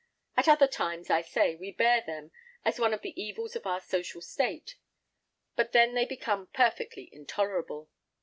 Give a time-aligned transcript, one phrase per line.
[0.35, 2.31] At other times, I say, we bear them
[2.65, 4.75] as one of the evils of our social state;
[5.55, 7.87] but then they become perfectly intolerable.